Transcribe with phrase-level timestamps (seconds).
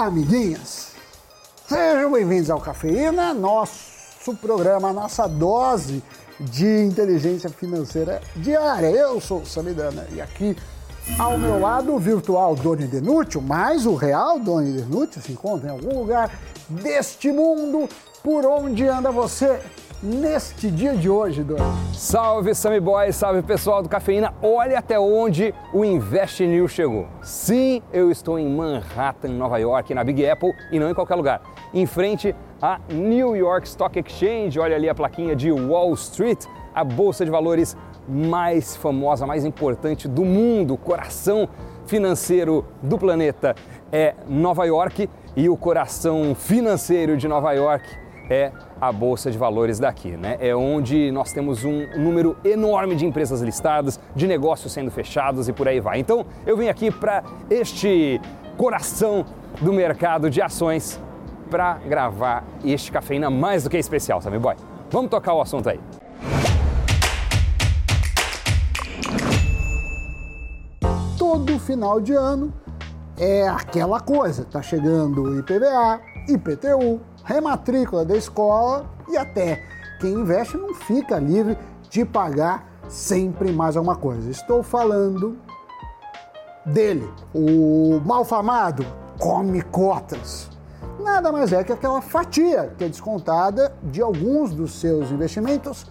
[0.00, 0.92] amiguinhas.
[1.68, 6.02] Sejam bem-vindos ao Cafeína, nosso programa, nossa dose
[6.40, 8.86] de inteligência financeira diária.
[8.86, 10.56] Eu sou o Samidana e aqui
[11.18, 15.72] ao meu lado, o virtual Doni Denútil, mas o real Doni Denútil se encontra em
[15.72, 16.30] algum lugar
[16.68, 17.88] deste mundo.
[18.22, 19.60] Por onde anda você
[20.02, 21.60] neste dia de hoje, Doni?
[21.92, 24.32] Salve, Sammy Boy, salve pessoal do Cafeína.
[24.42, 27.06] Olha até onde o Invest News chegou.
[27.22, 31.42] Sim, eu estou em Manhattan, Nova York, na Big Apple e não em qualquer lugar.
[31.74, 36.44] Em frente à New York Stock Exchange, olha ali a plaquinha de Wall Street,
[36.74, 37.76] a bolsa de valores
[38.08, 41.48] mais famosa, mais importante do mundo, coração
[41.86, 43.54] financeiro do planeta
[43.92, 47.84] é Nova York e o coração financeiro de Nova York
[48.30, 50.38] é a bolsa de valores daqui, né?
[50.40, 55.52] É onde nós temos um número enorme de empresas listadas, de negócios sendo fechados e
[55.52, 55.98] por aí vai.
[55.98, 58.20] Então, eu vim aqui para este
[58.56, 59.26] coração
[59.60, 61.00] do mercado de ações
[61.50, 64.54] para gravar este cafeína mais do que especial, sabe, boy?
[64.90, 65.80] Vamos tocar o assunto aí.
[71.30, 72.52] todo final de ano
[73.16, 74.44] é aquela coisa.
[74.44, 79.62] Tá chegando IPVA, IPTU, rematrícula da escola e até
[80.00, 81.56] quem investe não fica livre
[81.88, 84.30] de pagar sempre mais alguma coisa.
[84.30, 85.36] Estou falando
[86.64, 88.84] dele, o malfamado
[89.18, 90.48] come cotas.
[90.98, 95.86] Nada mais é que aquela fatia que é descontada de alguns dos seus investimentos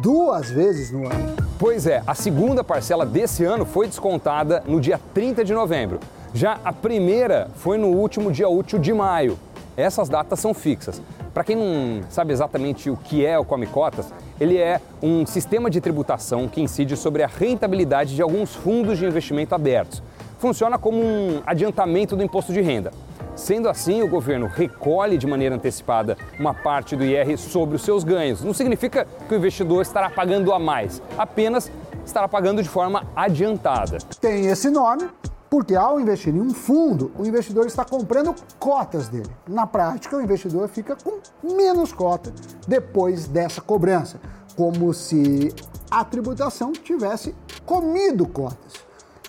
[0.00, 1.36] duas vezes no ano.
[1.58, 6.00] Pois é, a segunda parcela desse ano foi descontada no dia 30 de novembro.
[6.32, 9.38] Já a primeira foi no último dia útil de maio.
[9.76, 11.00] Essas datas são fixas.
[11.32, 15.70] Para quem não sabe exatamente o que é o Come Cotas, ele é um sistema
[15.70, 20.02] de tributação que incide sobre a rentabilidade de alguns fundos de investimento abertos.
[20.38, 22.92] Funciona como um adiantamento do imposto de renda.
[23.34, 28.04] Sendo assim, o governo recolhe de maneira antecipada uma parte do IR sobre os seus
[28.04, 28.44] ganhos.
[28.44, 31.70] Não significa que o investidor estará pagando a mais, apenas
[32.04, 33.98] estará pagando de forma adiantada.
[34.20, 35.08] Tem esse nome
[35.52, 39.28] porque ao investir em um fundo, o investidor está comprando cotas dele.
[39.46, 41.18] Na prática, o investidor fica com
[41.54, 42.32] menos cota
[42.66, 44.18] depois dessa cobrança,
[44.56, 45.54] como se
[45.90, 47.34] a tributação tivesse
[47.66, 48.72] comido cotas.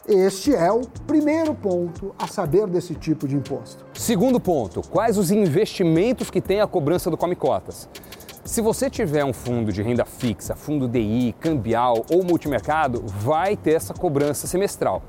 [0.08, 3.86] Este é o primeiro ponto a saber desse tipo de imposto.
[3.94, 7.90] Segundo ponto, quais os investimentos que tem a cobrança do Come Cotas?
[8.46, 13.74] Se você tiver um fundo de renda fixa, fundo DI, cambial ou multimercado, vai ter
[13.74, 15.02] essa cobrança semestral.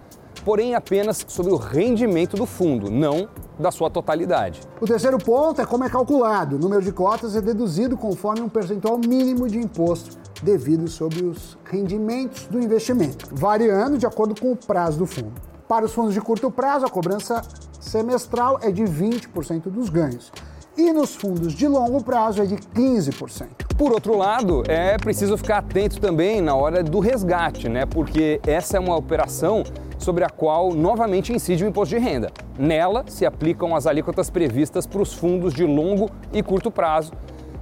[0.44, 3.28] Porém, apenas sobre o rendimento do fundo, não
[3.58, 4.60] da sua totalidade.
[4.80, 6.56] O terceiro ponto é como é calculado.
[6.56, 11.56] O número de cotas é deduzido conforme um percentual mínimo de imposto devido sobre os
[11.64, 15.32] rendimentos do investimento, variando de acordo com o prazo do fundo.
[15.66, 17.40] Para os fundos de curto prazo, a cobrança
[17.80, 20.30] semestral é de 20% dos ganhos.
[20.76, 23.48] E nos fundos de longo prazo é de 15%.
[23.78, 27.86] Por outro lado, é preciso ficar atento também na hora do resgate, né?
[27.86, 29.62] Porque essa é uma operação
[30.04, 32.30] sobre a qual novamente incide o imposto de renda.
[32.58, 37.12] Nela se aplicam as alíquotas previstas para os fundos de longo e curto prazo,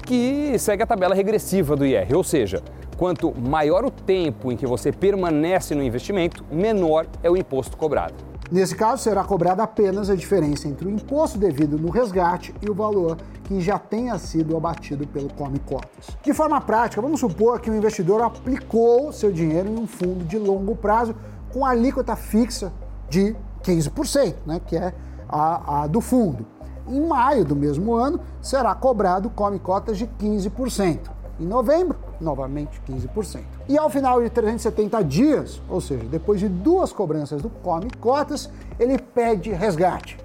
[0.05, 2.61] que segue a tabela regressiva do IR, ou seja,
[2.97, 8.15] quanto maior o tempo em que você permanece no investimento, menor é o imposto cobrado.
[8.51, 12.75] Nesse caso, será cobrada apenas a diferença entre o imposto devido no resgate e o
[12.75, 16.09] valor que já tenha sido abatido pelo Come Cotas.
[16.23, 20.37] De forma prática, vamos supor que o investidor aplicou seu dinheiro em um fundo de
[20.39, 21.15] longo prazo
[21.53, 22.73] com alíquota fixa
[23.09, 24.93] de 15%, né, que é
[25.29, 26.47] a, a do fundo.
[26.89, 31.11] Em maio do mesmo ano, será cobrado come cotas de 15%.
[31.41, 33.41] Em novembro, novamente 15%.
[33.69, 38.51] E ao final de 370 dias, ou seja, depois de duas cobranças do come cotas,
[38.79, 40.19] ele pede resgate.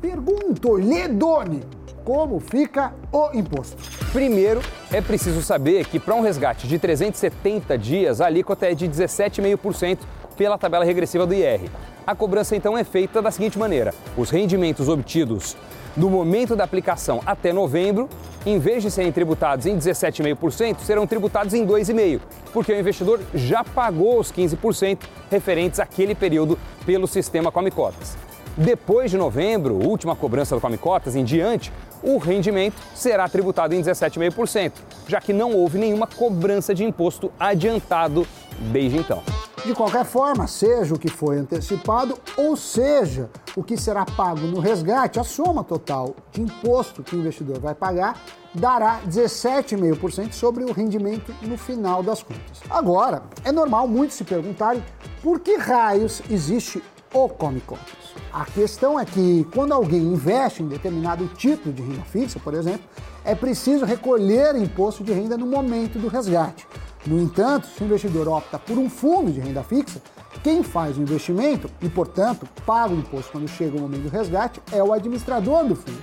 [0.00, 1.62] Pergunto, Ledone,
[2.04, 3.76] como fica o imposto?
[4.12, 4.60] Primeiro,
[4.92, 9.98] é preciso saber que para um resgate de 370 dias, a alíquota é de 17,5%
[10.36, 11.70] pela tabela regressiva do IR.
[12.06, 15.56] A cobrança então é feita da seguinte maneira: os rendimentos obtidos
[15.96, 18.08] do momento da aplicação até novembro,
[18.44, 22.20] em vez de serem tributados em 17,5%, serão tributados em 2,5%,
[22.52, 24.98] porque o investidor já pagou os 15%
[25.30, 28.16] referentes àquele período pelo sistema Come Cotas.
[28.56, 31.72] Depois de novembro, última cobrança do Come Cotas em diante,
[32.02, 34.72] o rendimento será tributado em 17,5%,
[35.08, 38.26] já que não houve nenhuma cobrança de imposto adiantado
[38.72, 39.22] desde então.
[39.64, 44.60] De qualquer forma, seja o que foi antecipado ou seja o que será pago no
[44.60, 48.20] resgate, a soma total de imposto que o investidor vai pagar
[48.54, 52.60] dará 17,5% sobre o rendimento no final das contas.
[52.68, 54.84] Agora, é normal muitos se perguntarem
[55.22, 58.14] por que raios existe ou come cotas.
[58.30, 62.84] A questão é que quando alguém investe em determinado tipo de renda fixa, por exemplo,
[63.24, 66.66] é preciso recolher imposto de renda no momento do resgate.
[67.06, 70.00] No entanto, se o investidor opta por um fundo de renda fixa,
[70.42, 74.60] quem faz o investimento e, portanto, paga o imposto quando chega o momento do resgate
[74.72, 76.02] é o administrador do fundo.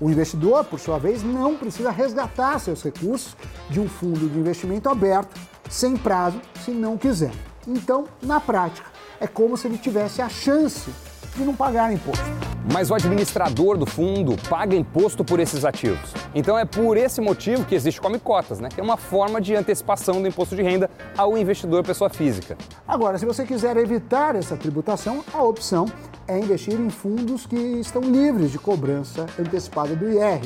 [0.00, 3.36] O investidor, por sua vez, não precisa resgatar seus recursos
[3.70, 5.38] de um fundo de investimento aberto,
[5.70, 7.32] sem prazo, se não quiser.
[7.66, 8.90] Então, na prática,
[9.20, 10.90] é como se ele tivesse a chance
[11.36, 12.51] de não pagar imposto.
[12.70, 16.12] Mas o administrador do fundo paga imposto por esses ativos.
[16.34, 18.68] Então é por esse motivo que existe come cotas, né?
[18.68, 22.56] que é uma forma de antecipação do imposto de renda ao investidor pessoa física.
[22.86, 25.86] Agora, se você quiser evitar essa tributação, a opção
[26.28, 30.40] é investir em fundos que estão livres de cobrança antecipada do IR.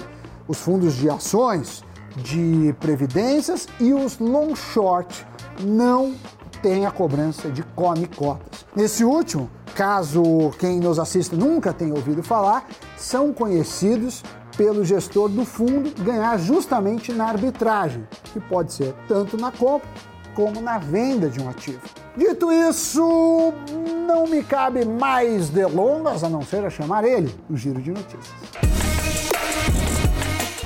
[0.49, 1.85] Os fundos de ações,
[2.17, 5.27] de previdências e os long short
[5.61, 6.15] não
[6.63, 8.65] têm a cobrança de come cotas.
[8.75, 14.25] Nesse último, caso quem nos assista nunca tenha ouvido falar, são conhecidos
[14.57, 19.89] pelo gestor do fundo ganhar justamente na arbitragem, que pode ser tanto na compra
[20.35, 21.81] como na venda de um ativo.
[22.17, 23.53] Dito isso,
[24.07, 28.76] não me cabe mais delongas a não ser a chamar ele o Giro de Notícias.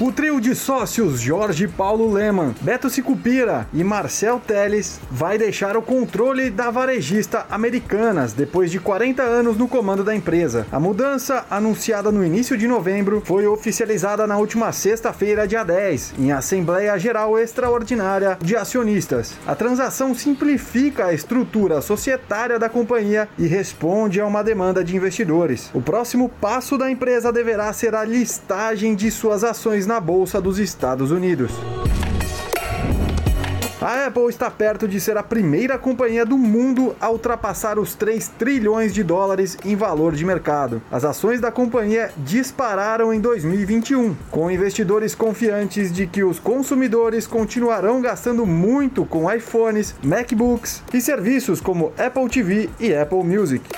[0.01, 5.83] O trio de sócios Jorge Paulo Leman, Beto Sicupira e Marcel Teles vai deixar o
[5.83, 10.67] controle da varejista Americanas depois de 40 anos no comando da empresa.
[10.73, 16.33] A mudança, anunciada no início de novembro, foi oficializada na última sexta-feira, dia 10, em
[16.33, 19.35] Assembleia Geral Extraordinária de Acionistas.
[19.47, 25.71] A transação simplifica a estrutura societária da companhia e responde a uma demanda de investidores.
[25.75, 30.61] O próximo passo da empresa deverá ser a listagem de suas ações na Bolsa dos
[30.61, 31.51] Estados Unidos.
[33.81, 38.29] A Apple está perto de ser a primeira companhia do mundo a ultrapassar os 3
[38.39, 40.81] trilhões de dólares em valor de mercado.
[40.93, 48.01] As ações da companhia dispararam em 2021, com investidores confiantes de que os consumidores continuarão
[48.01, 53.69] gastando muito com iPhones, MacBooks e serviços como Apple TV e Apple Music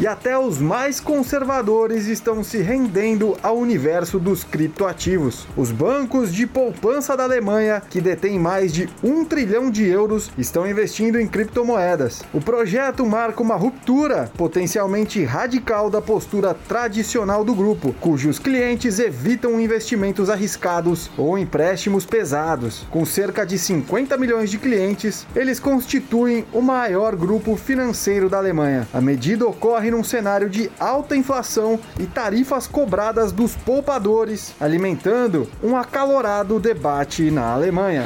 [0.00, 5.46] e até os mais conservadores estão se rendendo ao universo dos criptoativos.
[5.54, 10.66] Os bancos de poupança da Alemanha, que detêm mais de um trilhão de euros, estão
[10.66, 12.22] investindo em criptomoedas.
[12.32, 19.60] O projeto marca uma ruptura potencialmente radical da postura tradicional do grupo, cujos clientes evitam
[19.60, 22.86] investimentos arriscados ou empréstimos pesados.
[22.90, 28.88] Com cerca de 50 milhões de clientes, eles constituem o maior grupo financeiro da Alemanha.
[28.94, 35.76] A medida ocorre num cenário de alta inflação e tarifas cobradas dos poupadores, alimentando um
[35.76, 38.04] acalorado debate na Alemanha.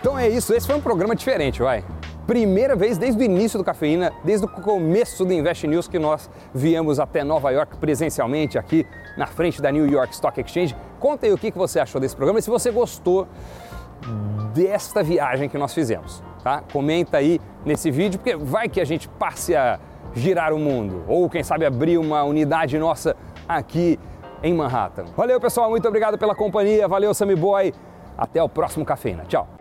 [0.00, 1.84] Então é isso, esse foi um programa diferente, vai.
[2.26, 6.28] Primeira vez desde o início do Cafeína, desde o começo do Invest News que nós
[6.54, 8.86] viemos até Nova York presencialmente aqui
[9.16, 10.76] na frente da New York Stock Exchange.
[11.00, 13.26] Conta aí o que você achou desse programa e se você gostou
[14.54, 16.62] desta viagem que nós fizemos tá?
[16.72, 19.78] Comenta aí nesse vídeo, porque vai que a gente passe a
[20.14, 23.14] girar o mundo, ou quem sabe abrir uma unidade nossa
[23.46, 23.98] aqui
[24.42, 25.04] em Manhattan.
[25.16, 27.74] Valeu, pessoal, muito obrigado pela companhia, valeu, Sammy Boy,
[28.16, 29.57] até o próximo Cafeína, tchau!